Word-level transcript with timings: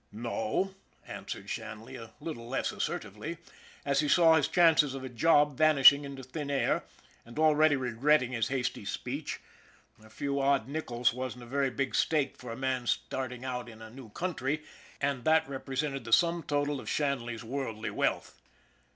""No," 0.27 0.73
answered 1.05 1.47
Shanley, 1.47 1.95
a 1.95 2.15
little 2.19 2.49
less 2.49 2.71
assertively, 2.71 3.37
as 3.85 3.99
he 3.99 4.07
saw 4.07 4.33
his 4.35 4.47
chances 4.47 4.95
of 4.95 5.03
a 5.03 5.09
job 5.09 5.55
vanishing 5.55 6.05
into 6.05 6.23
thin 6.23 6.49
air, 6.49 6.85
and 7.23 7.37
already 7.37 7.75
regretting 7.75 8.31
his 8.31 8.47
hasty 8.47 8.83
speech 8.83 9.41
a 10.03 10.09
few 10.09 10.39
odd 10.41 10.67
nickels 10.67 11.13
wasn't 11.13 11.43
a 11.43 11.45
very 11.45 11.69
big 11.69 11.93
stake 11.93 12.35
for 12.35 12.51
a 12.51 12.57
man 12.57 12.87
starting 12.87 13.45
out 13.45 13.69
in 13.69 13.79
a 13.79 13.91
new 13.91 14.09
country, 14.09 14.63
and 14.99 15.23
that 15.23 15.47
represented 15.47 16.03
the 16.03 16.13
sum 16.13 16.41
total 16.41 16.79
of 16.79 16.89
Shan 16.89 17.23
ley's 17.23 17.43
worldly 17.43 17.91
wealth. 17.91 18.41